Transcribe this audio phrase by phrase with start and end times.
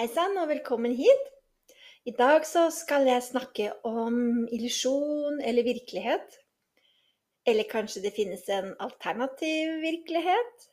[0.00, 1.24] Hei sann, og velkommen hit.
[2.08, 6.38] I dag så skal jeg snakke om illusjon eller virkelighet.
[7.44, 10.64] Eller kanskje det finnes en alternativ virkelighet?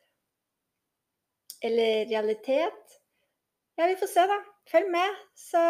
[1.60, 2.96] Eller realitet?
[3.76, 4.40] Ja, vi får se, da.
[4.72, 5.66] Følg med, så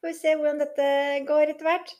[0.00, 0.88] får vi se hvordan dette
[1.28, 1.94] går etter hvert.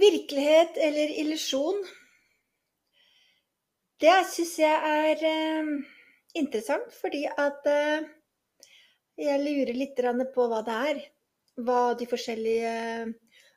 [0.00, 1.80] Virkelighet eller illusjon.
[3.98, 5.70] Det syns jeg er eh,
[6.38, 8.06] interessant, fordi at eh,
[9.18, 9.98] jeg lurer litt
[10.34, 11.00] på hva det er.
[11.58, 12.74] Hva de forskjellige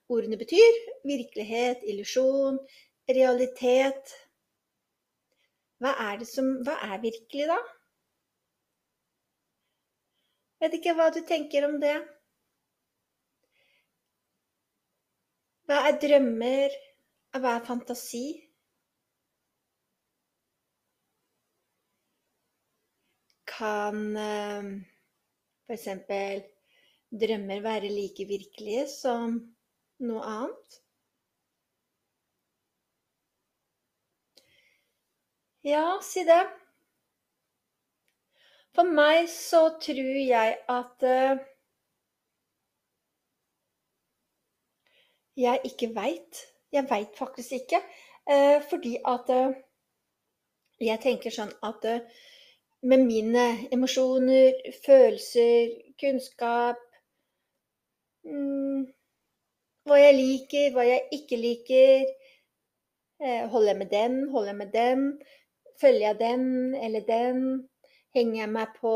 [0.09, 0.79] ordene betyr.
[1.05, 2.57] Virkelighet, illusjon,
[3.05, 4.15] realitet.
[5.81, 7.59] Hva er som Hva er virkelig, da?
[10.61, 11.95] Vet ikke hva du tenker om det.
[15.71, 16.73] Hva er drømmer?
[17.39, 18.25] Hva er fantasi?
[23.51, 24.67] Kan eh,
[25.69, 25.85] f.eks.
[27.21, 29.37] drømmer være like virkelige som
[30.09, 30.75] noe annet?
[35.71, 36.41] Ja, si det.
[38.75, 41.47] For meg så tror jeg at uh,
[45.37, 46.45] jeg ikke veit.
[46.71, 47.81] Jeg veit faktisk ikke.
[48.29, 49.55] Eh, fordi at eh,
[50.79, 52.03] jeg tenker sånn at eh,
[52.81, 56.79] med mine emosjoner, følelser, kunnskap
[58.25, 58.87] mm,
[59.85, 62.09] Hva jeg liker, hva jeg ikke liker.
[63.21, 65.01] Holder jeg med den, holder jeg med den?
[65.81, 67.41] Følger jeg den eller den?
[68.13, 68.93] Henger jeg meg på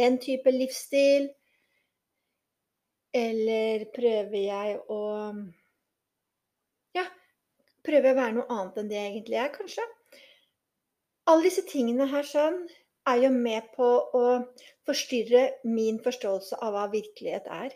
[0.00, 1.30] den type livsstil?
[3.16, 5.02] Eller prøver jeg å
[6.96, 7.04] Ja,
[7.86, 9.86] prøver jeg å være noe annet enn det jeg egentlig er, kanskje?
[11.30, 12.60] Alle disse tingene her sånn
[13.10, 13.88] er jo med på
[14.20, 14.26] å
[14.86, 15.46] forstyrre
[15.78, 17.74] min forståelse av hva virkelighet er.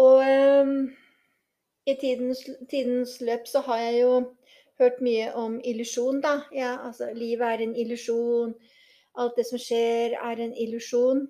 [0.00, 0.20] Og
[0.64, 0.74] um,
[1.86, 4.12] i tidens, tidens, løp så har jeg jo
[4.80, 6.36] hørt mye om illusjon, da.
[6.54, 8.54] Ja, altså livet er en illusjon.
[9.14, 11.26] Alt det som skjer, er en illusjon.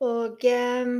[0.00, 0.92] Og eh,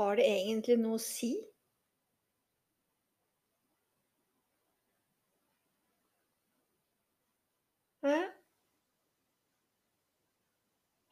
[0.00, 1.32] Har det egentlig noe å si?
[8.06, 8.14] Hæ?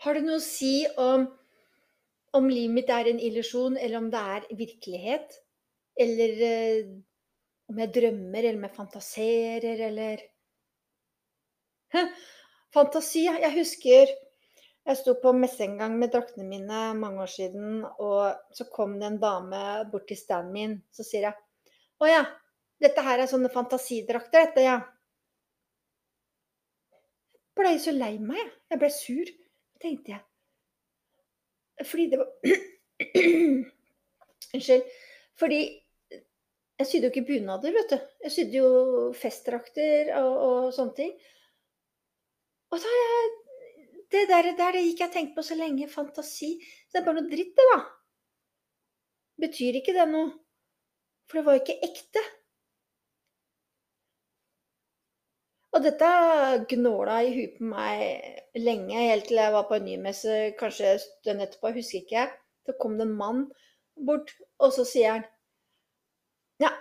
[0.05, 1.27] Har det noe å si om,
[2.39, 5.41] om livet mitt er en illusjon, eller om det er virkelighet?
[5.99, 6.91] Eller eh,
[7.69, 10.27] om jeg drømmer, eller om jeg fantaserer, eller
[12.75, 13.25] Fantasi.
[13.25, 13.39] ja.
[13.41, 14.11] Jeg husker
[14.89, 19.19] jeg sto på messe med draktene mine mange år siden, og så kom det en
[19.21, 19.61] dame
[19.93, 20.83] bort til standen min.
[20.93, 21.35] Så sier jeg
[22.01, 22.25] 'Å ja,
[22.81, 24.81] dette her er sånne fantasidrakter, dette, ja'.
[27.59, 28.53] Jeg blei så lei meg, jeg.
[28.71, 29.27] Jeg blei sur,
[29.83, 30.23] tenkte jeg.
[31.85, 32.29] Fordi det var
[34.55, 34.85] Unnskyld.
[35.37, 35.83] Fordi
[36.79, 37.99] jeg sydde jo ikke bunader, vet du.
[38.25, 38.71] Jeg sydde jo
[39.19, 41.13] festdrakter og, og sånne ting.
[42.71, 43.31] Og da jeg,
[44.15, 45.89] det der, der det gikk jeg tenkt på så lenge.
[45.91, 46.55] Fantasi.
[46.93, 47.79] Det er bare noe dritt, det, da.
[49.43, 50.35] Betyr ikke det noe?
[51.29, 52.23] For det var ikke ekte.
[55.77, 56.11] Og dette
[56.71, 60.95] gnåla i huet på meg lenge, helt til jeg var på en ny messe, kanskje
[61.29, 62.33] en etterpå, husker ikke jeg.
[62.67, 63.45] Så kom det en mann
[64.09, 65.27] bort, og så sier han
[66.63, 66.73] ja,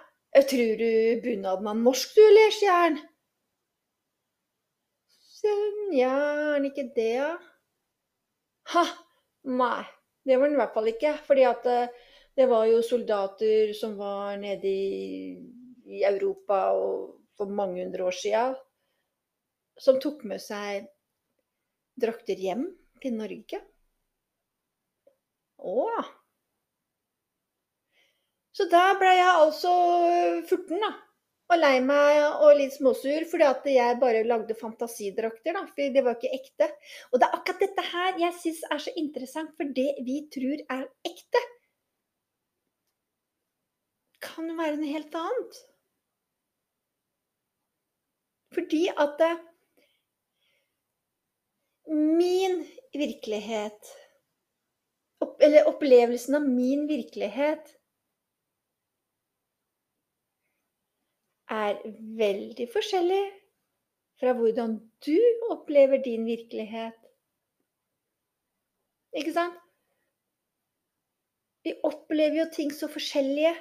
[0.50, 0.90] tror du
[1.24, 3.00] bunaden er norsk du, eller, sier han.
[5.88, 7.36] Nja, er den ikke det, da?
[8.74, 8.84] Ha!
[9.48, 9.86] Nei,
[10.28, 11.14] det var den i hvert fall ikke.
[11.24, 11.94] Fordi at eh,
[12.38, 15.38] det var jo soldater som var nede i,
[15.88, 16.60] i Europa
[17.38, 18.44] for mange hundre år sia,
[19.80, 20.90] som tok med seg
[21.98, 22.68] drakter hjem
[23.02, 23.62] til Norge.
[25.58, 25.86] Å,
[28.58, 29.72] så da ble jeg altså
[30.50, 30.96] furten, da.
[31.48, 35.62] Og lei meg og litt småsur fordi at jeg bare lagde fantasidrakter, da.
[35.70, 36.70] For det var ikke ekte.
[37.12, 40.66] Og det er akkurat dette her jeg syns er så interessant, for det vi tror
[40.74, 41.44] er ekte,
[44.26, 45.62] kan jo være noe helt annet.
[48.58, 49.22] Fordi at
[51.94, 52.64] min
[52.98, 53.96] virkelighet,
[55.46, 57.78] eller opplevelsen av min virkelighet,
[61.54, 61.80] er
[62.20, 63.24] veldig forskjellig
[64.20, 65.18] fra hvordan du
[65.54, 66.98] opplever din virkelighet.
[69.18, 69.58] Ikke sant?
[71.66, 73.54] Vi opplever jo ting så forskjellige.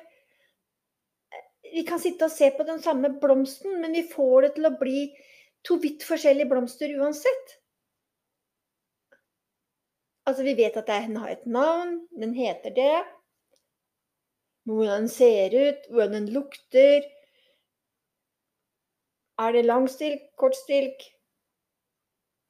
[1.73, 4.77] Vi kan sitte og se på den samme blomsten, men vi får det til å
[4.79, 5.01] bli
[5.67, 7.57] to vidt forskjellige blomster uansett.
[10.27, 13.03] Altså, vi vet at den har et navn, den heter det.
[14.67, 17.07] Hvordan den ser ut, hvordan den lukter.
[19.39, 20.21] Er det langstilk?
[20.37, 21.03] Kortstilk?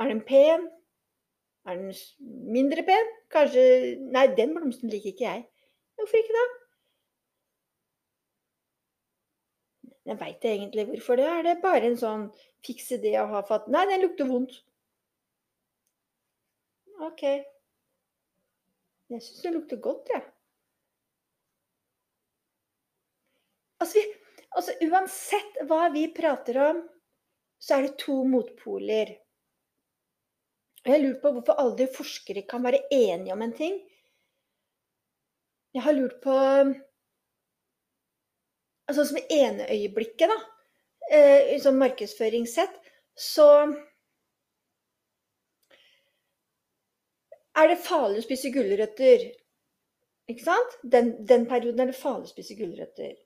[0.01, 0.69] Er den pen?
[1.67, 1.95] Er den
[2.53, 3.11] mindre pen?
[3.31, 3.65] Kanskje
[4.15, 5.43] Nei, den blomsten liker ikke jeg.
[5.97, 6.45] Hvorfor ikke da?
[10.07, 11.43] Jeg veit egentlig hvorfor det er.
[11.43, 12.29] Det bare en sånn
[12.67, 14.61] fiks idé å ha fatt Nei, den lukter vondt.
[17.09, 17.27] OK.
[19.11, 20.23] Jeg syns den lukter godt, jeg.
[20.23, 20.33] Ja.
[23.83, 24.01] Altså,
[24.57, 26.83] altså, uansett hva vi prater om,
[27.59, 29.13] så er det to motpoler.
[30.87, 33.79] Og jeg lurer på hvorfor aldri forskere kan være enige om en ting.
[35.75, 36.37] Jeg har lurt på
[38.87, 40.37] altså Som i eneøyeblikket, da,
[41.11, 42.77] eh, sånn markedsføringssett,
[43.19, 43.47] så
[47.57, 49.27] er det farlig å spise gulrøtter.
[50.31, 50.79] Ikke sant?
[50.83, 53.17] Den, den perioden er det farlig å spise gulrøtter.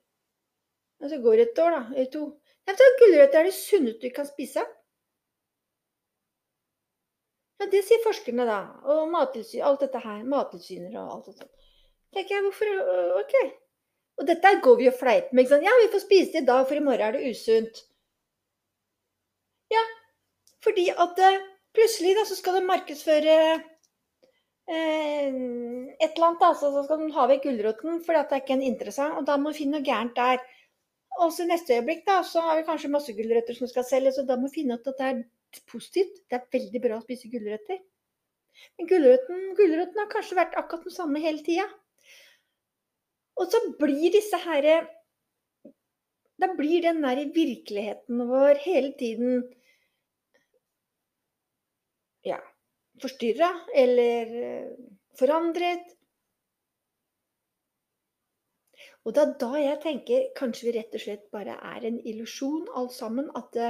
[1.01, 2.21] Og så går det et år, da, eller to.
[2.69, 4.63] Ja, Gulrøtter er det sunneste du kan spise.
[7.61, 8.59] Ja, Det sier forskerne, da.
[8.89, 10.21] Og mattilsyn, alt dette her.
[10.25, 11.49] Mattilsyner og alt sånt.
[12.13, 13.35] tenker jeg, hvorfor øh, OK.
[14.19, 15.43] Og dette går vi og fleiper med.
[15.43, 15.65] ikke sant?
[15.65, 17.83] Ja, vi får spise det i dag, for i morgen er det usunt.
[19.71, 19.83] Ja,
[20.63, 21.37] fordi at øh,
[21.77, 23.37] plutselig da, så skal det markedsføre
[24.69, 25.27] eh,
[26.03, 28.69] et eller annet, da, så skal de ha vekk gulroten at det er ikke en
[28.73, 30.41] interessant, og da må du finne noe gærent der.
[31.19, 34.29] Og så neste øyeblikk da, så har vi kanskje masse gulrøtter som skal selges, og
[34.29, 36.21] da må vi finne ut at det er positivt.
[36.31, 37.81] Det er veldig bra å spise gulrøtter.
[38.77, 41.67] Men gulrøtten, har kanskje vært akkurat den samme hele tida.
[43.39, 44.81] Og så blir disse herre
[46.41, 49.43] Da blir den der i virkeligheten vår hele tiden
[52.25, 52.39] ja,
[53.01, 54.71] forstyrra eller eh,
[55.19, 55.85] forandret.
[59.05, 62.67] Og det er da jeg tenker kanskje vi rett og slett bare er en illusjon
[62.77, 63.31] alt sammen.
[63.37, 63.69] At det,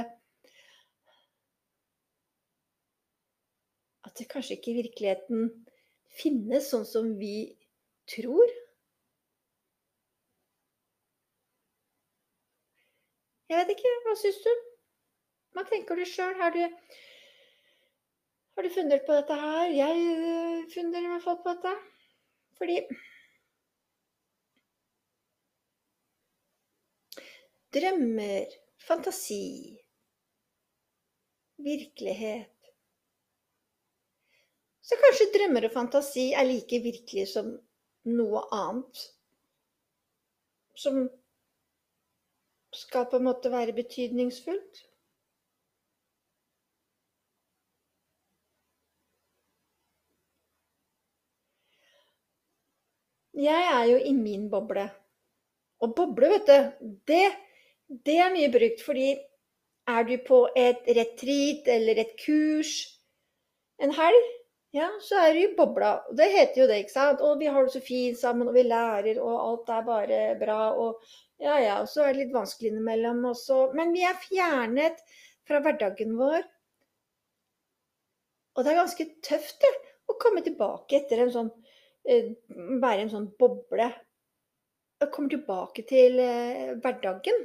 [4.04, 5.46] at det kanskje ikke i virkeligheten
[6.20, 7.36] finnes sånn som vi
[8.12, 8.52] tror.
[13.52, 13.94] Jeg vet ikke.
[14.04, 14.52] Hva syns du?
[15.52, 16.36] Hva tenker du sjøl?
[16.40, 16.54] Har,
[18.56, 19.72] har, du fundert på dette her?
[19.76, 21.72] Jeg øh, funderer i hvert fall på dette.
[22.60, 22.78] Fordi
[27.72, 28.52] Drømmer,
[28.86, 29.78] fantasi,
[31.56, 32.52] virkelighet.
[34.82, 37.52] Så kanskje drømmer og fantasi er like virkelig som
[38.10, 39.02] noe annet
[40.82, 41.04] som
[42.74, 44.82] skal på en måte være betydningsfullt.
[53.42, 54.84] Jeg er jo i min boble.
[55.82, 57.24] Og boble, vet du, det
[58.06, 59.10] det er mye brukt, fordi
[59.90, 62.76] er du på et retreat eller et kurs
[63.82, 64.28] en helg,
[64.72, 65.90] ja, så er du i bobla.
[66.16, 67.20] Det heter jo det, ikke sant.
[67.20, 70.60] Og vi har det så fint sammen, og vi lærer, og alt er bare bra.
[70.80, 71.02] Og
[71.42, 73.66] ja, ja, så er det litt vanskelig innimellom også.
[73.76, 75.02] Men vi er fjernet
[75.48, 76.46] fra hverdagen vår.
[78.56, 79.72] Og det er ganske tøft, det,
[80.08, 81.52] å komme tilbake etter en sånn
[82.08, 82.32] eh,
[82.82, 83.90] Være en sånn boble.
[85.02, 87.44] Og komme tilbake til eh, hverdagen.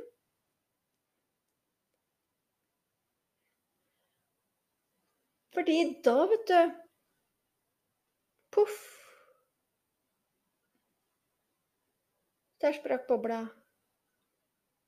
[5.58, 6.74] Fordi da, vet du
[8.54, 8.76] Poff.
[12.62, 13.40] Der sprakk bobla.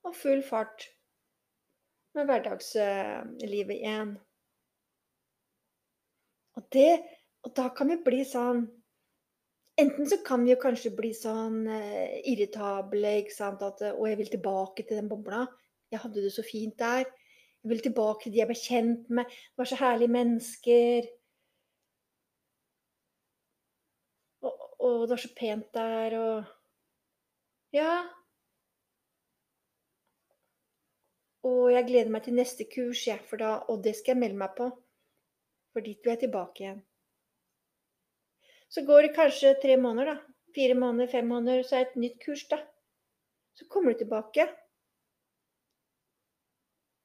[0.06, 0.86] Og full fart
[2.14, 4.12] med hverdagslivet igjen.
[6.60, 6.92] Og, det,
[7.46, 8.68] og da kan vi bli sånn
[9.80, 14.18] Enten så kan vi jo kanskje bli sånn eh, irritable, ikke sant, at 'Å, jeg
[14.20, 15.46] vil tilbake til den bobla.
[15.90, 17.08] Jeg hadde det så fint der.'
[17.64, 19.26] Jeg vil tilbake til de jeg ble kjent med.
[19.26, 21.10] Det var så herlige mennesker.
[24.42, 26.56] Og, og det var så pent der, og
[27.74, 27.92] Ja.
[31.44, 34.40] Og jeg gleder meg til neste kurs, ja, for da, og det skal jeg melde
[34.42, 34.70] meg på.
[35.74, 36.82] For dit vil jeg tilbake igjen.
[38.70, 40.34] Så går det kanskje tre måneder, da.
[40.56, 42.60] Fire måneder, fem måneder, så er det et nytt kurs, da.
[43.54, 44.48] Så kommer du tilbake.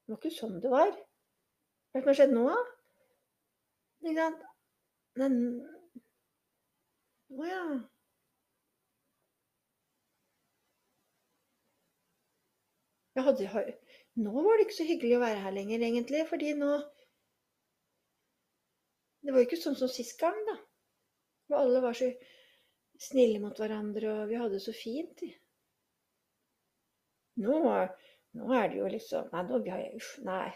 [0.05, 0.91] Det var ikke sånn det var.
[0.93, 2.61] Hva er det som har skjedd nå, da?
[4.05, 4.43] Ikke sant?
[5.17, 5.37] Men
[7.35, 7.61] Å ja.
[13.15, 13.63] Jeg hadde,
[14.19, 16.71] nå var det ikke så hyggelig å være her lenger, egentlig, fordi nå
[19.25, 20.59] Det var jo ikke sånn som sist gang, da.
[21.47, 22.11] Hvor alle var så
[23.01, 25.23] snille mot hverandre, og vi hadde det så fint.
[27.41, 27.55] Nå,
[28.35, 30.49] nå er det jo liksom Nei, nå har jeg Uff, nei.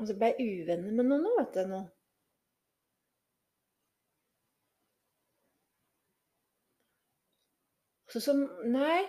[0.00, 1.66] Og så ble jeg uvenner med noen nå, vet du.
[1.72, 1.82] nå.
[8.12, 8.40] Så som
[8.76, 9.00] Nei.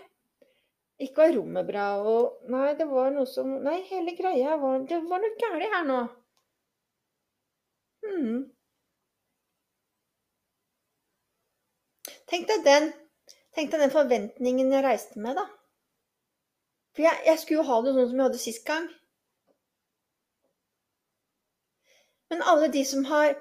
[1.04, 5.02] Ikke var rommet bra, og Nei, det var noe som Nei, hele greia var Det
[5.10, 6.02] var noe galt her nå.
[8.04, 8.38] Hmm.
[12.30, 12.88] Tenk deg den
[13.56, 15.46] Tenk deg den forventningen jeg reiste med, da.
[16.94, 18.90] For jeg, jeg skulle jo ha det sånn som jeg hadde sist gang.
[22.34, 23.36] Men alle de som har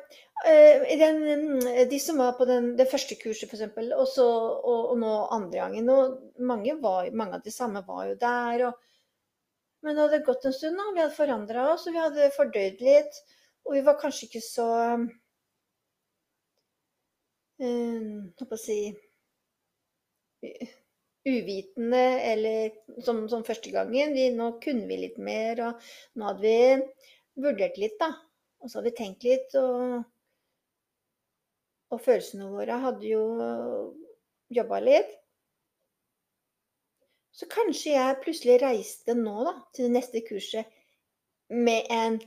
[0.46, 4.98] eh, den, mm, De som var på den, det første kurset, f.eks., og, og, og
[5.00, 6.02] nå andre gangen og
[6.52, 8.64] mange, var, mange av de samme var jo der.
[8.68, 8.74] Og,
[9.82, 10.84] men det hadde gått en stund, da.
[10.92, 13.14] Vi hadde forandra oss, og vi hadde fordøyd litt.
[13.64, 14.68] Og vi var kanskje ikke så
[17.62, 18.04] øh,
[18.36, 18.80] Hva skal jeg si
[21.28, 22.02] uvitende
[22.32, 22.72] eller
[23.04, 24.14] som, som første gangen.
[24.16, 28.10] Vi, nå kunne vi litt mer, og nå hadde vi vurdert litt, da.
[28.62, 30.02] Og så hadde vi tenkt litt, og,
[31.92, 33.24] og følelsene våre hadde jo
[34.52, 35.18] jobba litt.
[37.32, 40.68] Så kanskje jeg plutselig reiste nå, da, til det neste kurset
[41.52, 42.18] med en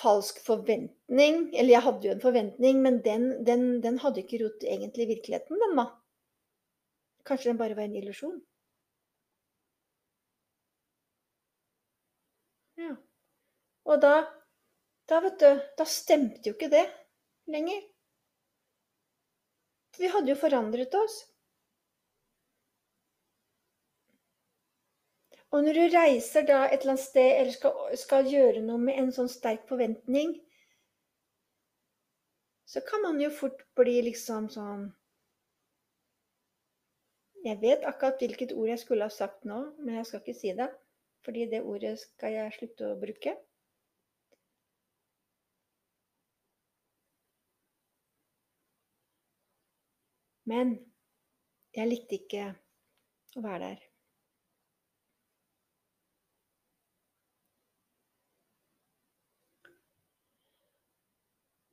[0.00, 1.50] falsk forventning.
[1.52, 5.12] Eller jeg hadde jo en forventning, men den, den, den hadde ikke rot egentlig i
[5.14, 5.90] virkeligheten, den, da.
[7.24, 8.40] Kanskje den bare var en illusjon?
[12.80, 12.94] Ja.
[13.90, 14.14] Og da,
[15.10, 16.86] da, vet du, da stemte jo ikke det
[17.50, 17.82] lenger.
[20.00, 21.18] Vi hadde jo forandret oss.
[25.50, 29.00] Og når du reiser da et eller annet sted eller skal, skal gjøre noe med
[29.02, 30.36] en sånn sterk forventning,
[32.70, 34.86] så kan man jo fort bli liksom sånn
[37.44, 40.52] Jeg vet akkurat hvilket ord jeg skulle ha sagt nå, men jeg skal ikke si
[40.56, 40.68] det.
[41.24, 43.36] Fordi det ordet skal jeg slutte å bruke.
[50.50, 50.74] Men
[51.76, 52.46] jeg likte ikke
[53.36, 53.86] å være der.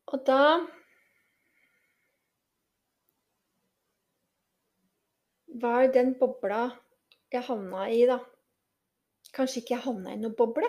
[0.08, 0.42] Og da
[5.62, 6.68] var den bobla
[7.34, 8.22] jeg havna i, da
[9.36, 10.68] Kanskje ikke jeg havna i noen boble?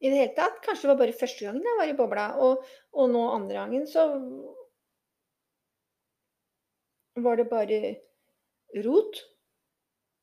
[0.00, 0.60] I det hele tatt.
[0.64, 2.62] Kanskje det var bare første gangen jeg var i bobla, og,
[2.96, 4.06] og nå andre gangen så
[7.20, 7.80] var det bare
[8.86, 9.20] rot.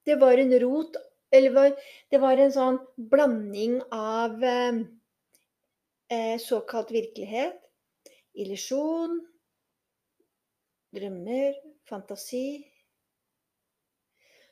[0.07, 0.95] Det var en rot
[1.35, 1.73] Eller var,
[2.07, 2.77] det var en sånn
[3.11, 4.77] blanding av eh,
[6.07, 7.57] eh, såkalt virkelighet,
[8.39, 9.17] illusjon,
[10.97, 11.55] drømmer,
[11.89, 12.47] fantasi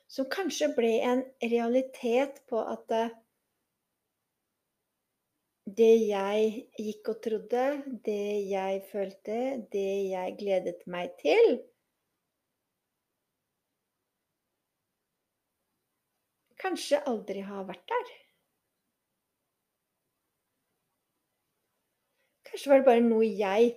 [0.07, 3.13] Som kanskje ble en realitet på at eh,
[5.65, 7.63] det jeg gikk og trodde,
[8.05, 9.37] det jeg følte,
[9.73, 11.57] det jeg gledet meg til
[16.61, 18.13] Kanskje aldri har vært der.
[22.47, 23.73] Kanskje var det bare noe jeg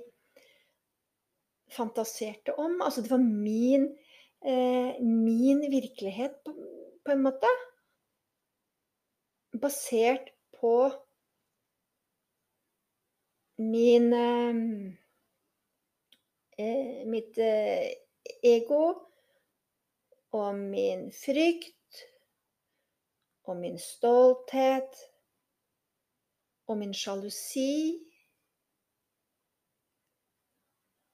[1.71, 2.81] fantaserte om.
[2.83, 3.89] Altså det var min,
[4.45, 6.55] eh, min virkelighet på,
[7.05, 7.51] på en måte.
[9.61, 10.91] Basert på
[13.59, 14.55] min eh,
[16.59, 17.91] eh, Mitt eh,
[18.43, 18.83] ego
[20.37, 22.03] og min frykt
[23.49, 24.99] og min stolthet
[26.69, 27.97] og min sjalusi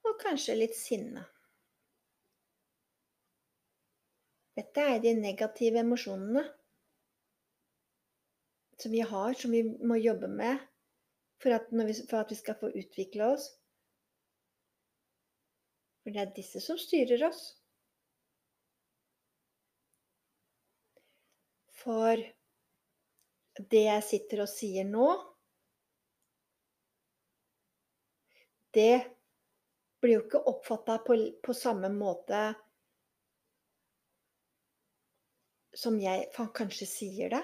[0.09, 1.25] og kanskje litt sinne.
[4.55, 6.45] Dette er de negative emosjonene
[8.79, 10.61] som vi har, som vi må jobbe med
[11.43, 13.49] for at, vi, for at vi skal få utvikle oss.
[16.03, 17.43] For det er disse som styrer oss.
[21.81, 22.21] For
[23.71, 25.09] det jeg sitter og sier nå,
[28.75, 29.14] det
[30.05, 32.45] blir jo ikke oppfatta på, på, samme måte
[35.75, 37.41] som jeg kanskje sier det,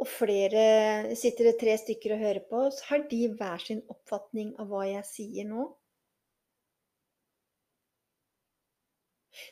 [0.00, 4.54] og flere sitter det tre stykker og hører på, så har de hver sin oppfatning
[4.62, 5.66] av hva jeg sier nå.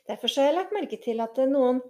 [0.09, 1.83] Derfor har jeg lagt merke til at noen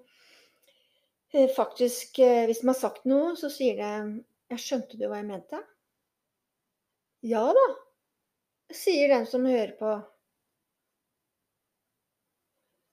[1.34, 5.20] eh, faktisk, eh, hvis de har sagt noe, så sier de 'Jeg skjønte du hva
[5.20, 5.62] jeg mente?'
[7.22, 7.66] Ja da,
[8.74, 9.92] sier den som hører på.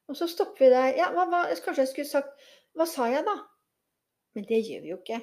[0.09, 0.91] Og så stopper vi der.
[0.99, 3.35] Ja, hva, hva, kanskje jeg skulle sagt Hva sa jeg, da?
[4.35, 5.21] Men det gjør vi jo ikke.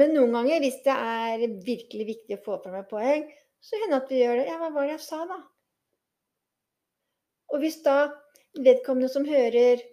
[0.00, 3.26] Men noen ganger, hvis det er virkelig viktig å få fram et poeng,
[3.60, 4.46] så hender det at vi gjør det.
[4.48, 5.38] Ja, hva var det jeg sa, da?
[7.52, 7.96] Og hvis da
[8.56, 9.84] vedkommende som hører,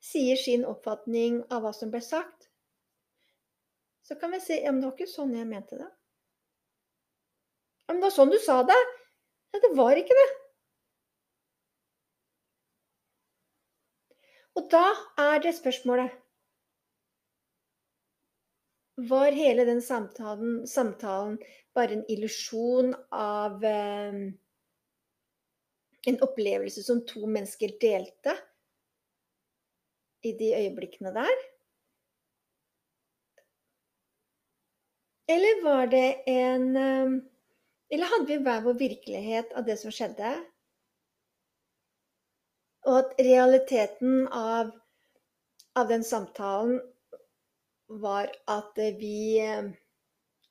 [0.00, 2.46] sier sin oppfatning av hva som ble sagt,
[4.06, 5.90] så kan vi si ja, men det var ikke sånn jeg mente det.
[7.90, 8.74] Ja, men det var sånn du sa det.
[9.50, 10.24] Ja, det var ikke det.
[14.60, 14.82] Og da
[15.18, 16.12] er det spørsmålet
[19.10, 21.40] Var hele den samtalen, samtalen
[21.74, 24.20] bare en illusjon av eh,
[26.12, 28.36] en opplevelse som to mennesker delte
[30.22, 31.42] i de øyeblikkene der?
[35.34, 36.06] Eller var det
[36.36, 37.20] en eh,
[37.90, 40.30] Eller hadde vi hver vår virkelighet av det som skjedde?
[42.86, 44.70] Og at realiteten av,
[45.76, 46.78] av den samtalen
[48.00, 49.72] var at vi eh,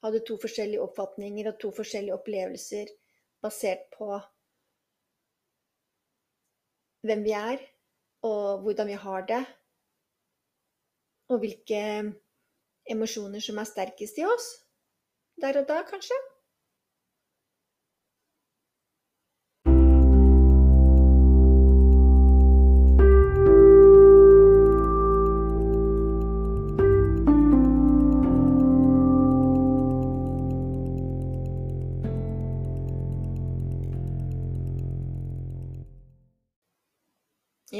[0.03, 2.91] hadde to forskjellige oppfatninger og to forskjellige opplevelser
[3.43, 4.12] basert på
[7.08, 7.62] hvem vi er,
[8.27, 9.43] og hvordan vi har det,
[11.31, 11.81] og hvilke
[12.89, 14.50] emosjoner som er sterkest i oss
[15.40, 16.18] der og da, kanskje.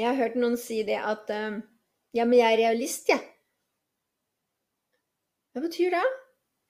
[0.00, 1.60] Jeg har hørt noen si det at uh,
[2.16, 3.20] Ja, men jeg er realist, jeg.
[5.52, 6.06] Hva betyr det?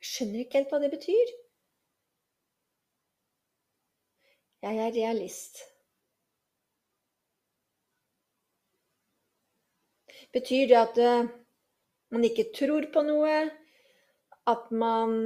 [0.00, 1.30] Jeg skjønner ikke helt hva det betyr.
[4.66, 5.62] Jeg er realist.
[10.34, 11.30] Betyr det at uh,
[12.12, 13.38] man ikke tror på noe?
[14.50, 15.16] At man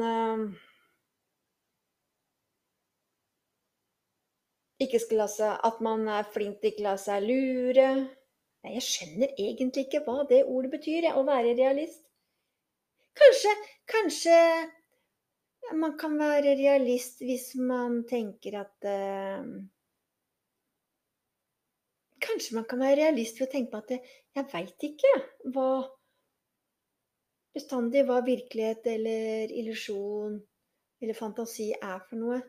[4.83, 7.89] Ikke skal la seg At man er flink til ikke la seg lure.
[8.65, 12.01] Nei, jeg skjønner egentlig ikke hva det ordet betyr, å være realist.
[13.15, 13.53] Kanskje,
[13.87, 14.39] kanskje
[15.79, 19.45] man kan være realist hvis man tenker at uh,
[22.25, 23.93] Kanskje man kan være realist ved å tenke på at
[24.35, 25.13] jeg veit ikke
[25.53, 25.69] hva
[27.55, 30.39] bestandig hva virkelighet eller illusjon
[31.05, 32.41] eller fantasi er for noe.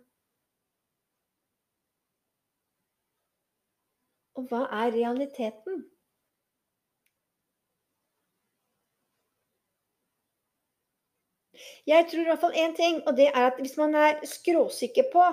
[4.35, 5.83] Og hva er realiteten?
[11.87, 15.07] Jeg tror i hvert fall én ting, og det er at hvis man er skråsikker
[15.13, 15.25] på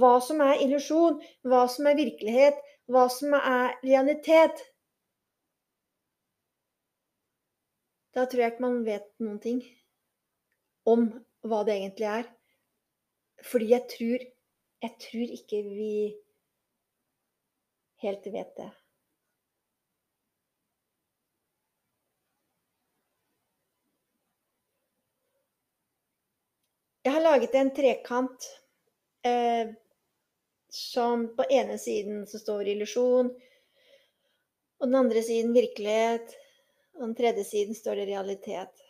[0.00, 2.58] hva som er illusjon, hva som er virkelighet,
[2.90, 4.64] hva som er realitet
[8.14, 9.56] Da tror jeg ikke man vet noen ting
[10.86, 11.08] om
[11.42, 12.28] hva det egentlig er.
[13.42, 14.28] Fordi jeg tror
[14.84, 15.94] Jeg tror ikke vi
[18.04, 18.70] helt vet det.
[27.04, 28.46] Jeg har laget en trekant
[29.28, 29.74] eh,
[30.72, 33.28] som på ene siden så står illusjon,
[34.80, 36.32] og den andre siden virkelighet,
[36.96, 38.80] og den tredje siden står det realitet.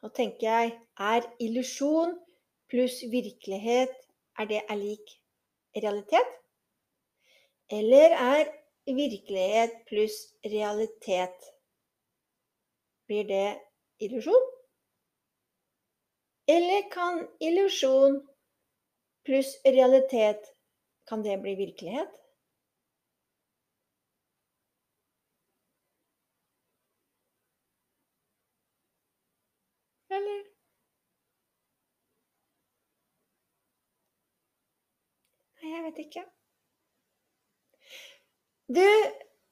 [0.00, 2.16] Og tenker jeg, er illusjon
[2.72, 3.92] pluss virkelighet,
[4.40, 5.16] er det er lik
[5.76, 6.36] realitet?
[7.70, 8.46] Eller er
[8.86, 11.54] virkelighet pluss realitet
[13.06, 13.60] Blir det
[13.98, 14.46] illusjon?
[16.46, 18.20] Eller kan illusjon
[19.26, 20.54] pluss realitet
[21.08, 22.14] Kan det bli virkelighet?
[30.10, 30.42] Eller
[35.62, 36.35] Nei, jeg vet ikke.
[38.66, 38.82] Du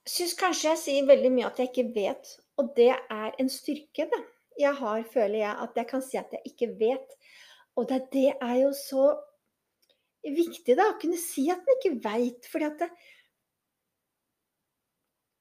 [0.08, 4.08] syns kanskje jeg sier veldig mye at jeg ikke vet, og det er en styrke,
[4.10, 4.22] det.
[4.58, 7.14] Jeg har, føler jeg, at jeg kan si at jeg ikke vet.
[7.74, 9.08] Og det, det er jo så
[10.22, 12.46] viktig da, å kunne si at man ikke veit.
[12.50, 12.90] Fordi at det,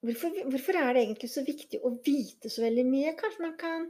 [0.03, 3.13] Hvorfor, hvorfor er det egentlig så viktig å vite så veldig mye?
[3.15, 3.85] Kanskje man kan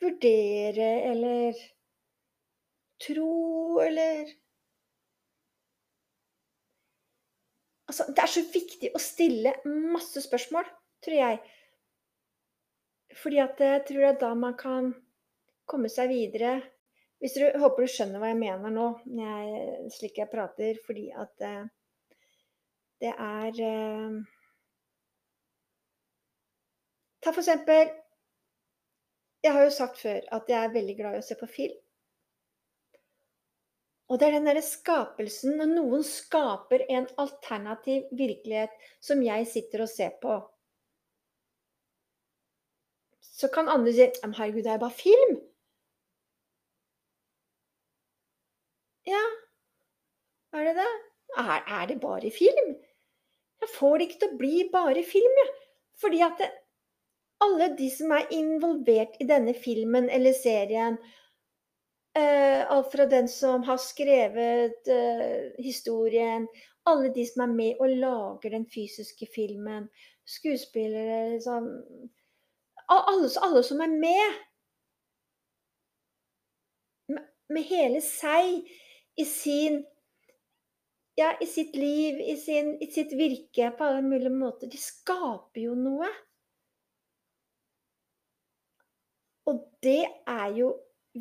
[0.00, 1.58] vurdere eller
[3.04, 4.30] tro eller
[7.86, 10.66] Altså, det er så viktig å stille masse spørsmål,
[11.04, 11.42] tror jeg.
[13.16, 14.90] Fordi at jeg tror det er da man kan
[15.70, 16.58] komme seg videre.
[17.22, 21.46] Hvis du håper du skjønner hva jeg mener nå, jeg, slik jeg prater, fordi at
[21.46, 21.62] eh,
[23.00, 24.18] det er eh,
[27.24, 27.88] Ta for eksempel
[29.42, 31.74] Jeg har jo sagt før at jeg er veldig glad i å se på film.
[34.06, 39.82] Og det er den derre skapelsen når noen skaper en alternativ virkelighet som jeg sitter
[39.82, 40.36] og ser på.
[43.36, 45.34] Så kan andre si herregud, det er bare film.
[49.06, 49.22] Ja,
[50.56, 50.92] er det det?
[51.36, 52.76] Er, er det bare film?
[53.60, 55.52] Jeg får det ikke til å bli bare film, jeg.
[56.00, 56.48] Fordi at det,
[57.44, 60.96] alle de som er involvert i denne filmen eller serien,
[62.18, 66.46] alt fra den som har skrevet eh, historien,
[66.86, 69.88] alle de som er med og lager den fysiske filmen,
[70.26, 71.66] skuespillere liksom
[72.88, 74.38] alle, alle, som er med.
[77.48, 78.64] Med hele seg
[79.16, 79.84] i sin
[81.16, 84.68] Ja, i sitt liv, i, sin, i sitt virke på alle mulige måter.
[84.68, 86.10] De skaper jo noe.
[89.48, 90.74] Og det er jo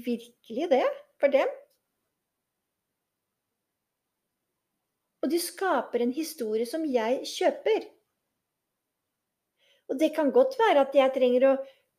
[0.05, 0.86] virkelig det
[1.21, 1.51] for dem.
[5.25, 7.88] Og du skaper en historie som jeg kjøper.
[9.89, 11.55] Og det kan godt være at jeg trenger å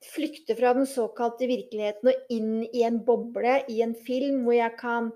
[0.06, 4.74] flykte fra den såkalte virkeligheten og inn i en boble i en film hvor jeg
[4.78, 5.10] kan,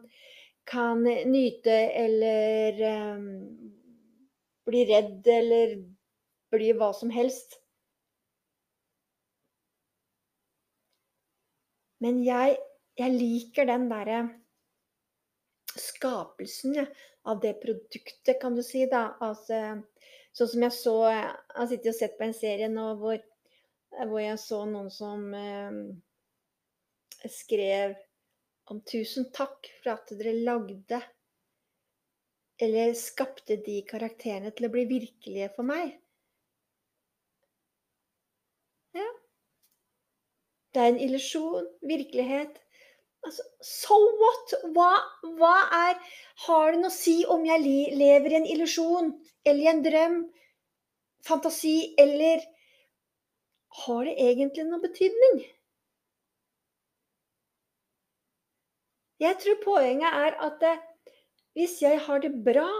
[0.67, 2.81] kan nyte eller
[3.15, 3.27] um,
[4.67, 5.77] bli redd eller
[6.51, 7.61] bli hva som helst.
[12.01, 12.57] Men jeg
[12.99, 14.21] jeg liker den derre
[15.77, 16.87] skapelsen ja,
[17.23, 18.87] av det produktet, kan du si.
[18.91, 19.15] da.
[19.23, 19.81] Altså,
[20.37, 21.25] sånn som jeg så Jeg
[21.57, 23.19] har sittet og sett på en serie nå hvor,
[24.01, 25.81] hvor jeg så noen som eh,
[27.29, 27.97] skrev
[28.71, 31.03] om 'tusen takk for at dere lagde'
[32.61, 35.95] eller skapte de karakterene til å bli virkelige for meg.
[38.95, 39.07] Ja.
[40.71, 42.61] Det er en illusjon, virkelighet.
[43.27, 44.55] Altså, so what?
[44.75, 44.91] Hva,
[45.39, 45.57] hva,
[45.91, 45.99] er
[46.47, 47.61] Har det noe å si om jeg
[48.01, 49.13] lever i en illusjon
[49.45, 50.19] eller i en drøm,
[51.27, 52.45] fantasi, eller
[53.85, 55.43] Har det egentlig noen betydning?
[59.21, 60.77] Jeg tror poenget er at det,
[61.59, 62.71] hvis jeg har det bra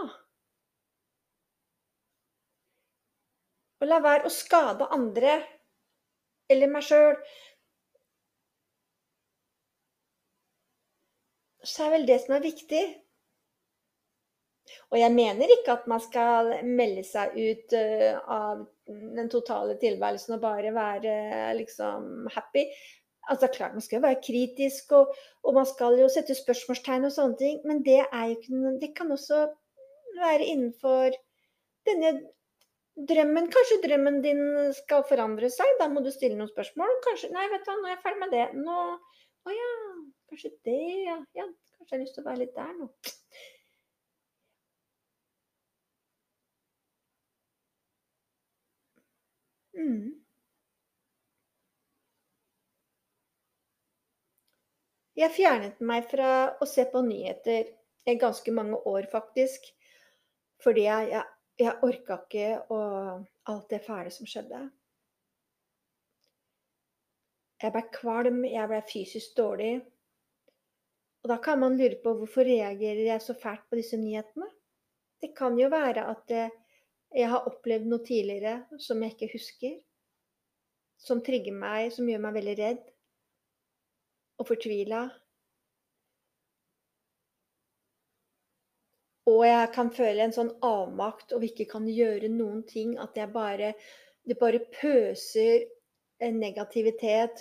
[3.81, 5.37] Og la være å skade andre
[6.51, 7.15] eller meg sjøl
[11.71, 12.83] så er vel det som er viktig.
[14.91, 20.35] Og jeg mener ikke at man skal melde seg ut uh, av den totale tilværelsen
[20.35, 21.13] og bare være
[21.57, 22.65] liksom happy.
[23.29, 27.13] Altså klart Man skal jo være kritisk, og, og, man skal jo sette spørsmålstegn og
[27.15, 28.01] sånne ting, men det,
[28.33, 29.43] ikke, det kan også
[30.17, 31.13] være innenfor
[31.87, 32.15] denne
[33.11, 33.51] drømmen.
[33.53, 34.41] Kanskje drømmen din
[34.81, 36.97] skal forandre seg, da må du stille noen spørsmål.
[37.05, 38.47] Kanskje Nei, vet du, nå er jeg ferdig med det.
[38.57, 38.79] Nå
[39.41, 39.69] Å ja,
[40.31, 41.17] Kanskje det, ja.
[41.35, 41.45] ja.
[41.75, 42.87] Kanskje jeg har lyst til å være litt der nå.
[49.75, 50.07] Mm.
[55.19, 56.31] Jeg fjernet meg fra
[56.63, 57.67] å se på nyheter
[58.07, 59.67] i ganske mange år, faktisk.
[60.63, 61.25] Fordi jeg, jeg,
[61.59, 62.83] jeg orka ikke å,
[63.51, 64.69] alt det fæle som skjedde.
[67.61, 69.75] Jeg ble kvalm, jeg ble fysisk dårlig.
[71.21, 74.47] Og da kan man lure på hvorfor reagerer jeg så fælt på disse nyhetene?
[75.21, 76.53] Det kan jo være at eh,
[77.13, 79.75] jeg har opplevd noe tidligere som jeg ikke husker.
[81.01, 82.87] Som trigger meg, som gjør meg veldig redd
[84.41, 85.01] og fortvila.
[89.29, 92.97] Og jeg kan føle en sånn avmakt og ikke kan gjøre noen ting.
[92.97, 93.75] At jeg bare
[94.21, 95.63] Det bare pøser
[96.21, 97.39] negativitet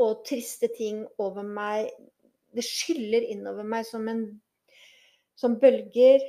[0.00, 1.90] og triste ting over meg
[2.56, 4.24] det skyller innover meg som, en,
[5.38, 6.24] som bølger.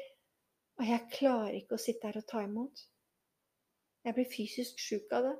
[0.78, 2.84] Og jeg klarer ikke å sitte her og ta imot.
[4.06, 5.38] Jeg blir fysisk sjuk av det.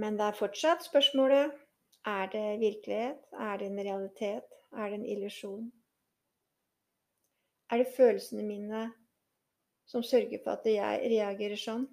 [0.00, 1.52] Men det er fortsatt spørsmålet
[2.08, 3.20] er det virkelighet?
[3.34, 4.56] Er det en realitet?
[4.72, 5.66] Er det en illusjon?
[7.70, 8.86] Er det følelsene mine
[9.90, 11.88] som sørger for at jeg reagerer sånn.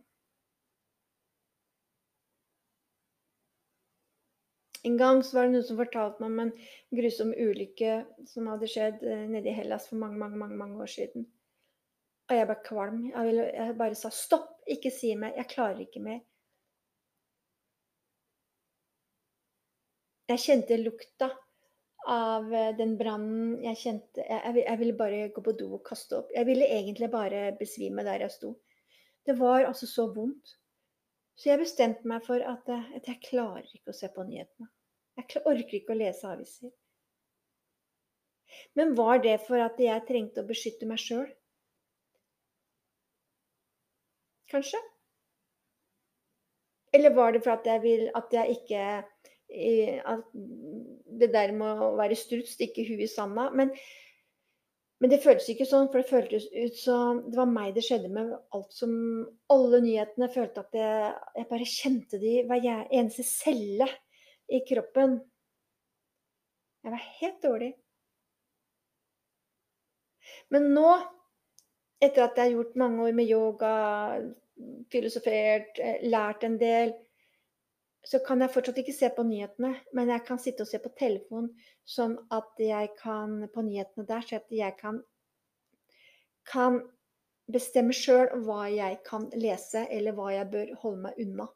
[4.88, 6.52] En gang så var det noen som fortalte meg om en
[7.00, 7.96] grusom ulykke
[8.30, 11.26] som hadde skjedd eh, nede i Hellas for mange, mange, mange, mange år siden.
[12.28, 13.02] Og jeg ble kvalm.
[13.10, 16.22] Jeg, ville, jeg bare sa stopp, ikke si mer, jeg klarer ikke mer.
[20.28, 21.30] Jeg kjente lukta
[22.12, 23.58] av eh, den brannen.
[23.64, 26.32] Jeg kjente jeg, jeg, ville bare gå på do og kaste opp.
[26.36, 28.54] Jeg ville egentlig bare besvime der jeg sto.
[29.28, 30.56] Det var altså så vondt.
[31.38, 34.72] Så jeg bestemte meg for at, eh, at jeg klarer ikke å se på nyhetene.
[35.18, 36.72] Jeg orker ikke å lese aviser.
[38.78, 41.28] Men var det for at jeg trengte å beskytte meg sjøl?
[44.52, 44.80] Kanskje?
[46.96, 48.84] Eller var det for at jeg vil at jeg ikke
[50.08, 50.28] at
[51.18, 53.48] Det der med å være struts stikke huet i sanda.
[53.56, 53.72] Men,
[55.00, 58.12] men, det føltes ikke sånn, for det føltes ut som det var meg det skjedde
[58.14, 58.34] med.
[58.54, 58.92] alt som,
[59.54, 63.88] Alle nyhetene følte at jeg, jeg bare kjente de hver eneste celle
[64.48, 65.20] i kroppen.
[66.84, 67.72] Jeg var helt dårlig.
[70.54, 70.92] Men nå,
[72.00, 73.74] etter at jeg har gjort mange år med yoga,
[74.92, 76.94] filosofert, eh, lært en del,
[78.08, 79.74] så kan jeg fortsatt ikke se på nyhetene.
[79.94, 81.50] Men jeg kan sitte og se på telefon,
[81.84, 85.02] sånn at jeg kan på nyhetene der, så at jeg kan,
[86.48, 86.80] kan
[87.52, 91.50] bestemme sjøl hva jeg kan lese, eller hva jeg bør holde meg unna.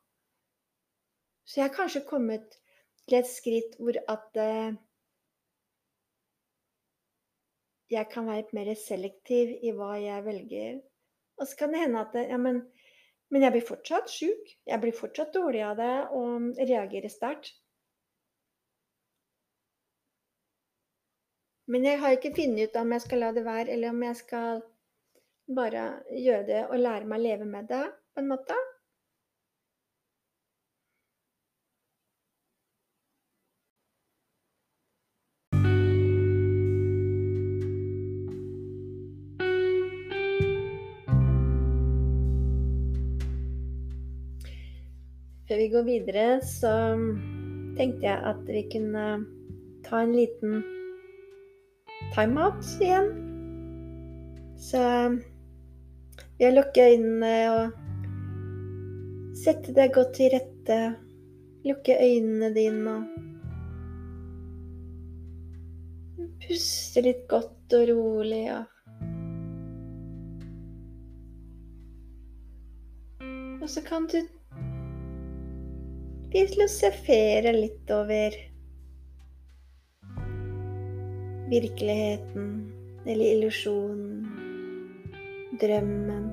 [1.48, 2.61] Så jeg har kanskje kommet
[3.12, 4.78] til et skritt hvor at eh,
[7.92, 10.80] jeg kan være mer selektiv i hva jeg velger.
[11.42, 12.62] Og så kan det hende at ja, men,
[13.34, 14.54] men jeg blir fortsatt sjuk.
[14.68, 17.52] Jeg blir fortsatt dårlig av det og reagerer sterkt.
[21.72, 24.18] Men jeg har ikke funnet ut om jeg skal la det være, eller om jeg
[24.20, 24.64] skal
[25.56, 25.84] bare
[26.16, 28.58] gjøre det og lære meg å leve med det, på en måte.
[45.52, 46.70] Før vi går videre, så
[47.76, 49.02] tenkte jeg at vi kunne
[49.84, 50.62] ta en liten
[52.14, 53.10] timeout igjen.
[54.56, 54.80] Så
[56.40, 57.76] ved å lukke øynene og
[59.44, 60.80] sette deg godt til rette,
[61.68, 62.96] lukke øynene dine
[66.16, 68.46] og puste litt godt og rolig.
[73.60, 74.22] Og så kan du
[76.32, 78.36] filosofere litt over
[81.52, 82.72] virkeligheten
[83.06, 84.28] eller illusjonen,
[85.60, 86.30] drømmen,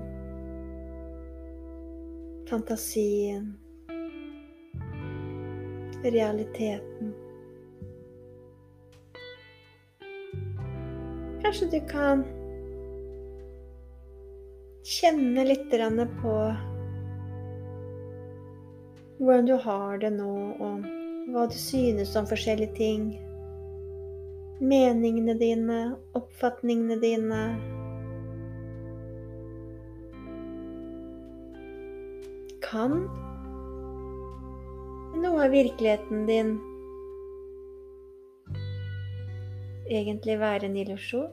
[2.50, 3.48] fantasien,
[6.04, 7.14] realiteten.
[11.42, 12.22] Kanskje du kan
[14.86, 15.70] kjenne litt
[16.22, 16.34] på
[19.18, 20.84] hvordan du har det nå, og
[21.32, 23.08] hva du synes om forskjellige ting.
[24.60, 25.78] Meningene dine,
[26.18, 27.42] oppfatningene dine.
[32.68, 32.94] Kan
[35.18, 36.56] noe av virkeligheten din
[39.88, 41.30] egentlig være en illusjon?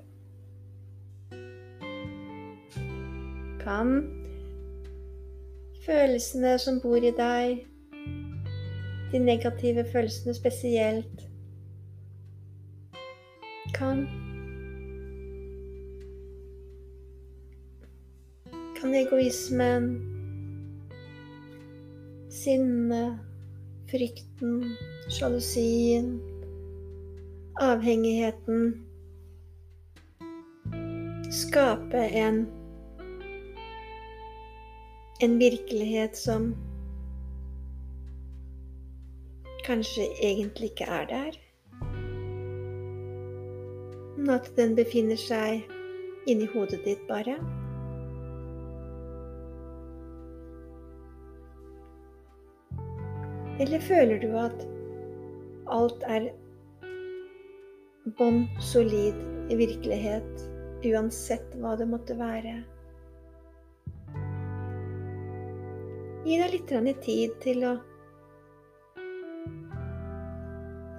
[3.61, 3.97] Kan
[5.85, 7.65] følelsene som bor i deg,
[9.15, 11.29] de negative følelsene spesielt,
[13.73, 14.07] kan
[18.75, 19.85] Kan egoismen,
[22.29, 23.15] sinnet,
[23.89, 24.65] frykten,
[25.09, 26.19] sjalusien,
[27.55, 28.67] avhengigheten
[31.31, 32.45] skape en
[35.23, 36.51] en virkelighet som
[39.65, 41.37] kanskje egentlig ikke er der.
[44.17, 45.65] Men at den befinner seg
[46.29, 47.37] inni hodet ditt, bare.
[53.59, 54.65] Eller føler du at
[55.71, 56.29] alt er
[58.19, 59.17] bånn solid
[59.49, 60.45] i virkelighet,
[60.85, 62.59] uansett hva det måtte være?
[66.25, 67.75] Gi deg litt tid til å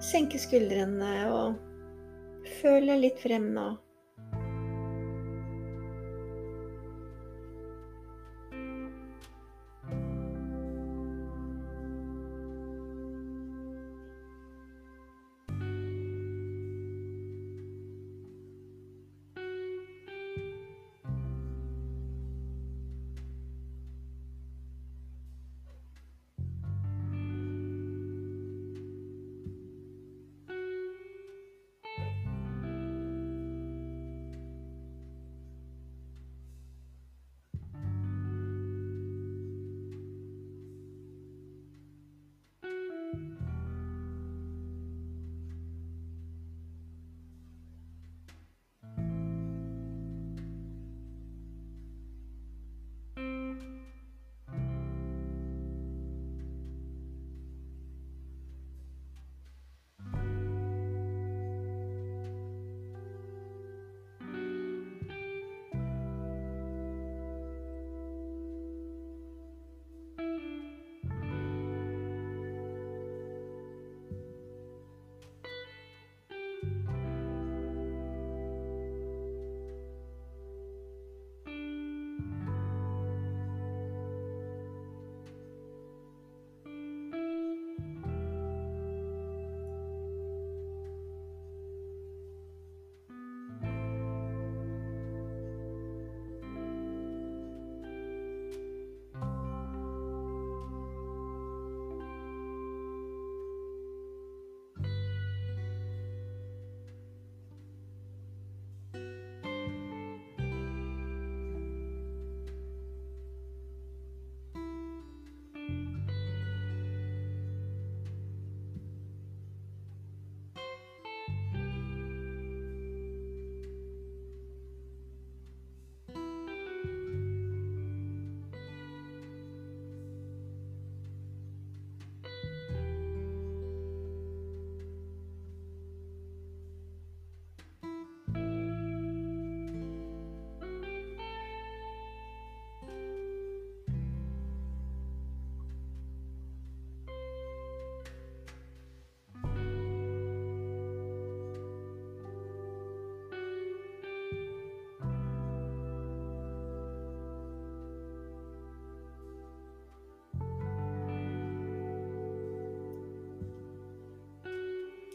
[0.07, 1.57] senke skuldrene og
[2.61, 3.67] føle litt frem nå.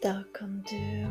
[0.03, 1.07] Da kan du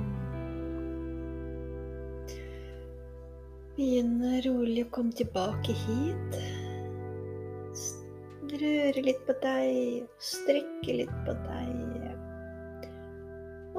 [3.77, 6.36] begynne rolig å komme tilbake hit.
[8.51, 12.10] Røre litt på deg, strekke litt på deg.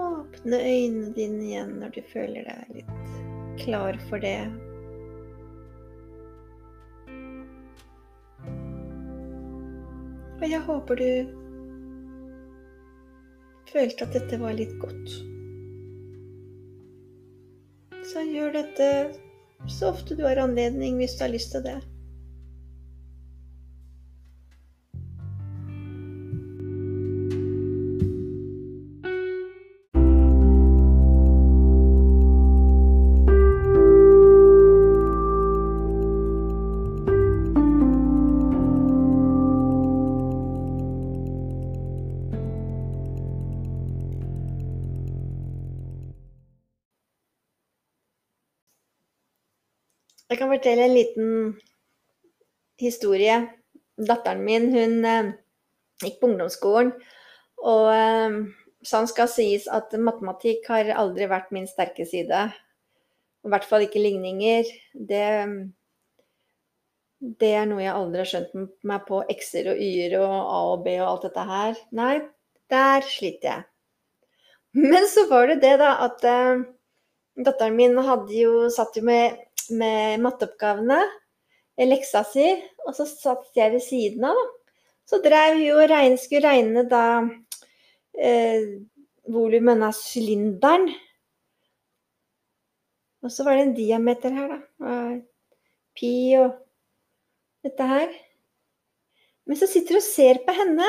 [0.01, 4.48] Åpne øynene dine igjen når du føler deg litt klar for det.
[10.40, 11.42] Og jeg håper du
[13.73, 15.15] følte at dette var litt godt.
[18.13, 18.89] Så gjør dette
[19.71, 21.79] så ofte du har anledning hvis du har lyst til det.
[50.62, 51.61] Fortelle en liten
[52.79, 53.48] historie.
[53.98, 55.33] Datteren min hun eh,
[56.03, 56.92] gikk på ungdomsskolen,
[57.62, 58.37] og eh,
[58.87, 62.46] sånn skal sies at matematikk har aldri vært min sterke side.
[63.42, 64.71] I hvert fall ikke ligninger.
[64.94, 65.27] Det,
[67.42, 68.54] det er noe jeg aldri har skjønt
[68.87, 69.19] meg på.
[69.35, 71.83] X-er og y-er og A og B og alt dette her.
[71.90, 72.15] Nei,
[72.71, 73.67] der sliter jeg.
[74.79, 76.63] Men så var det det, da, at eh,
[77.42, 79.42] datteren min hadde jo satt jo med
[79.77, 81.00] med matteoppgavene,
[81.83, 82.46] leksa si,
[82.87, 84.40] og så satt jeg ved siden av.
[85.08, 87.04] Så drev hun og regn, skulle regne da
[88.18, 88.66] eh,
[89.33, 90.90] volumet av sylinderen.
[93.23, 94.92] Og så var det en diameter her, da.
[95.98, 96.54] Pi og
[97.62, 98.12] dette her.
[99.46, 100.87] Men så sitter du og ser på henne.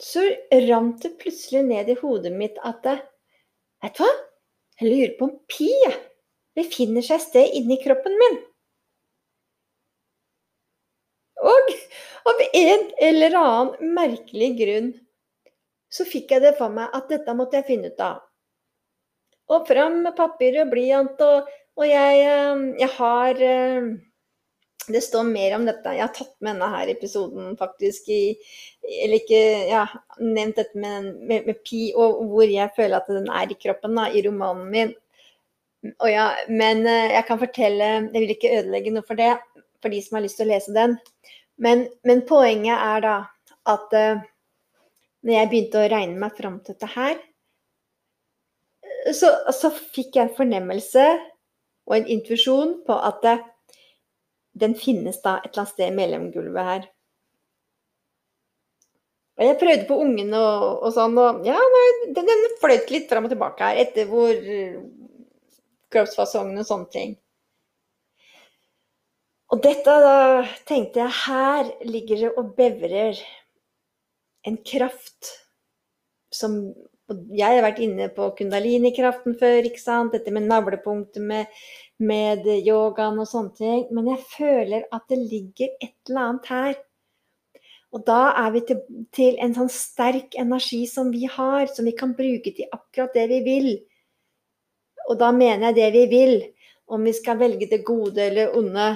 [0.00, 0.22] Så
[0.68, 2.86] rant det plutselig ned i hodet mitt at
[3.80, 4.12] Vet du hva?
[4.80, 5.72] Jeg lurer på om pi
[6.56, 8.38] befinner seg et sted inni kroppen min.
[11.50, 11.70] Og
[12.30, 14.90] av en eller annen merkelig grunn
[15.90, 18.20] så fikk jeg det for meg at dette måtte jeg finne ut av.
[19.50, 21.48] Og fram med papir og blyant, og,
[21.80, 23.88] og jeg, eh, jeg, har eh,
[24.90, 25.92] Det står mer om dette.
[25.96, 28.22] Jeg har tatt med denne her i episoden faktisk i
[29.04, 29.84] Eller ikke ja,
[30.18, 33.94] nevnt dette med, med, med, pi, og hvor jeg føler at den er i kroppen,
[33.98, 34.94] da, i romanen min.
[36.04, 39.32] Ja, men eh, jeg kan fortelle Jeg vil ikke ødelegge noe for det,
[39.80, 40.98] for de som har lyst til å lese den.
[41.60, 43.16] Men, men poenget er da
[43.68, 44.20] at uh,
[45.20, 47.18] når jeg begynte å regne meg fram til dette her,
[49.12, 51.04] så, så fikk jeg en fornemmelse
[51.88, 53.36] og en intuisjon på at det,
[54.60, 56.88] den finnes da et eller annet sted mellom gulvet her.
[59.40, 61.56] Og jeg prøvde på ungen og, og sånn, og ja,
[62.12, 64.34] den, den fløyt litt fram og tilbake her etter hvor
[65.90, 67.14] kroppsfasongen og sånne ting.
[69.50, 70.16] Og dette da
[70.68, 73.18] tenkte jeg her ligger det og bevrer
[74.46, 75.34] en kraft
[76.34, 76.62] som
[77.34, 80.12] Jeg har vært inne på kundalini-kraften før, ikke sant.
[80.14, 81.48] Dette med navlepunktet, med,
[82.00, 83.82] med yogaen og sånne ting.
[83.94, 86.78] Men jeg føler at det ligger et eller annet her
[87.90, 88.82] og da er vi til,
[89.14, 93.26] til, en sånn sterk energi som vi har, som vi kan bruke til akkurat det
[93.32, 93.70] vi vil.
[95.10, 96.36] Og da mener jeg det vi vil,
[96.90, 98.92] om vi skal velge det gode eller onde,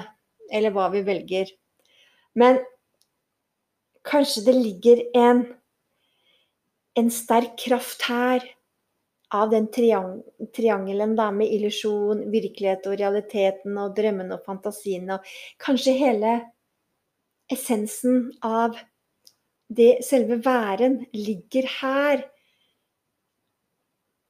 [0.50, 1.50] eller hva vi velger.
[2.38, 2.60] Men
[4.06, 5.42] kanskje det ligger en,
[6.94, 8.46] en sterk kraft her
[9.34, 10.18] av den triang
[10.54, 15.18] triangelen da, med illusjon, virkelighet og realiteten og drømmene og fantasiene.
[15.18, 16.34] Og kanskje hele
[17.52, 18.78] essensen av
[19.74, 22.22] det selve væren ligger her.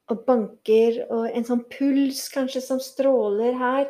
[0.09, 3.87] Og banker, og en sånn puls kanskje som stråler her.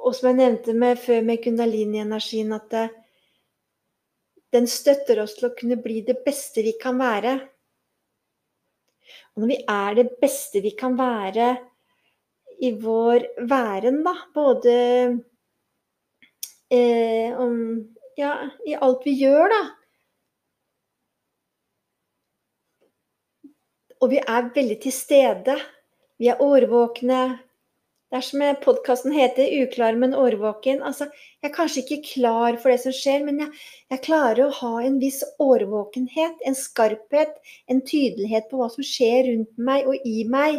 [0.00, 2.88] Og som jeg nevnte med, før med kundalini-energien, at det,
[4.54, 7.36] den støtter oss til å kunne bli det beste vi kan være.
[9.34, 11.52] Og når vi er det beste vi kan være,
[12.60, 14.14] i vår væren, da.
[14.34, 14.74] Både
[16.68, 17.56] eh, om
[18.18, 18.34] Ja,
[18.68, 19.60] i alt vi gjør, da.
[24.00, 25.54] Og vi er veldig til stede.
[26.20, 27.20] Vi er årvåkne.
[28.10, 30.80] Det er som podkasten heter 'Uklar, men årvåken'.
[30.82, 31.06] Altså,
[31.42, 33.50] jeg er kanskje ikke klar for det som skjer, men jeg,
[33.92, 37.36] jeg, klarer å ha en viss årvåkenhet, en skarphet,
[37.70, 40.58] en tydelighet på hva som skjer rundt meg og i meg.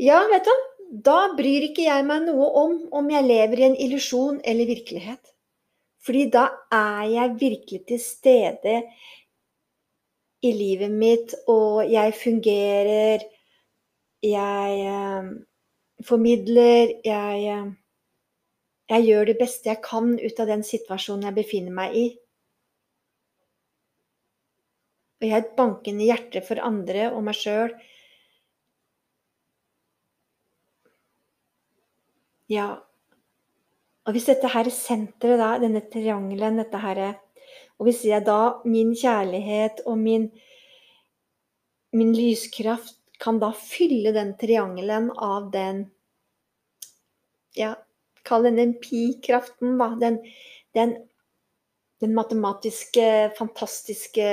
[0.00, 0.54] Ja, vet du,
[1.10, 5.34] da bryr ikke jeg meg noe om om jeg lever i en illusjon eller virkelighet.
[6.00, 8.80] Fordi da er jeg virkelig til stede
[10.44, 13.33] i livet mitt, og jeg fungerer.
[14.24, 15.26] Jeg eh,
[16.08, 16.94] formidler.
[17.04, 17.72] Jeg, eh,
[18.94, 22.06] jeg gjør det beste jeg kan ut av den situasjonen jeg befinner meg i.
[25.20, 27.76] Og jeg har et bankende hjerte for andre og meg sjøl.
[32.52, 32.68] Ja.
[34.04, 37.20] Og hvis dette her senteret, da, denne triangelen, dette her
[37.78, 40.28] Og hvis jeg da, min kjærlighet og min,
[41.92, 45.90] min lyskraft kan da fylle den triangelen av den
[47.54, 47.76] Ja,
[48.26, 49.92] kall den den pi-kraften, da.
[50.00, 50.18] Den,
[50.74, 50.96] den,
[52.02, 54.26] den matematiske, fantastiske,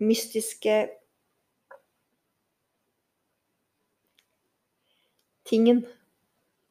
[0.00, 0.78] mystiske
[5.44, 5.84] tingen.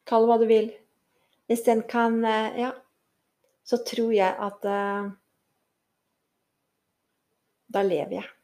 [0.04, 0.70] Kall det hva du vil.
[1.46, 2.72] Hvis den kan eh, Ja,
[3.62, 5.10] så tror jeg at uh,
[7.72, 8.41] Da lever jeg.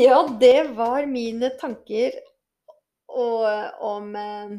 [0.00, 2.14] Ja, det var mine tanker
[3.12, 3.48] og,
[3.84, 4.52] om eh,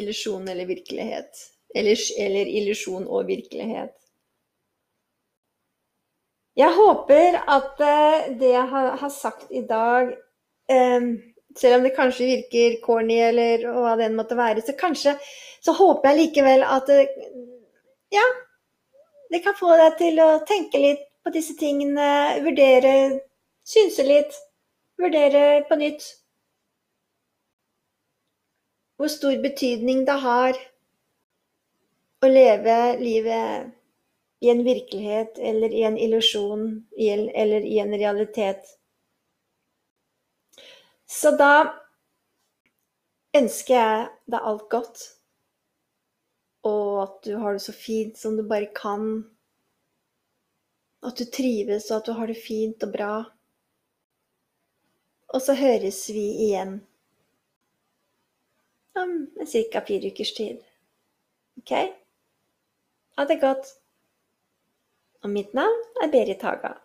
[0.00, 1.42] illusjon eller virkelighet.
[1.74, 3.92] Eller, eller illusjon og virkelighet.
[6.56, 10.14] Jeg håper at eh, det jeg har, har, sagt i dag,
[10.72, 11.10] eh,
[11.60, 15.18] selv om det kanskje virker corny eller hva det enn måtte være, så kanskje
[15.60, 17.04] så håper jeg likevel at det,
[18.16, 18.24] ja,
[19.28, 22.96] det kan få deg til å tenke litt på disse tingene, vurdere,
[23.64, 24.36] synse litt,
[25.00, 26.12] vurdere på nytt
[28.96, 30.58] hvor stor betydning det har
[32.24, 33.72] å leve livet
[34.44, 36.64] i en virkelighet eller i en illusjon
[36.96, 38.64] eller i en realitet.
[41.06, 41.74] Så da
[43.36, 45.04] ønsker jeg deg alt godt,
[46.64, 49.24] og at du har det så fint som du bare kan.
[51.04, 53.14] At du trives, og at du har det fint og bra.
[55.34, 56.76] Og så høres vi igjen
[58.94, 59.82] om ca.
[59.86, 60.62] fire ukers tid.
[61.58, 61.72] OK?
[63.16, 63.74] Ha det godt.
[65.26, 66.76] Og mitt navn er Berit Haga.